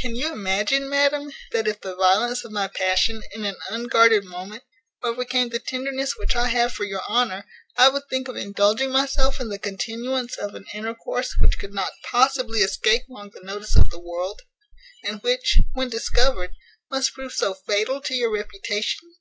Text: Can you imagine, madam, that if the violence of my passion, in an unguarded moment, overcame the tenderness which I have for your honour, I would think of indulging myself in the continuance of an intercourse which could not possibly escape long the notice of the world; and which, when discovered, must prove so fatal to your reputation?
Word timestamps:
Can 0.00 0.14
you 0.14 0.32
imagine, 0.32 0.88
madam, 0.88 1.32
that 1.50 1.66
if 1.66 1.80
the 1.80 1.96
violence 1.96 2.44
of 2.44 2.52
my 2.52 2.68
passion, 2.68 3.24
in 3.34 3.44
an 3.44 3.56
unguarded 3.68 4.22
moment, 4.24 4.62
overcame 5.02 5.48
the 5.48 5.58
tenderness 5.58 6.16
which 6.16 6.36
I 6.36 6.46
have 6.46 6.72
for 6.72 6.84
your 6.84 7.02
honour, 7.08 7.44
I 7.76 7.88
would 7.88 8.04
think 8.08 8.28
of 8.28 8.36
indulging 8.36 8.92
myself 8.92 9.40
in 9.40 9.48
the 9.48 9.58
continuance 9.58 10.36
of 10.36 10.54
an 10.54 10.66
intercourse 10.72 11.34
which 11.40 11.58
could 11.58 11.74
not 11.74 11.90
possibly 12.04 12.60
escape 12.60 13.06
long 13.08 13.30
the 13.30 13.40
notice 13.42 13.74
of 13.74 13.90
the 13.90 13.98
world; 13.98 14.42
and 15.02 15.20
which, 15.24 15.58
when 15.72 15.88
discovered, 15.90 16.52
must 16.88 17.14
prove 17.14 17.32
so 17.32 17.52
fatal 17.52 18.00
to 18.02 18.14
your 18.14 18.30
reputation? 18.32 19.16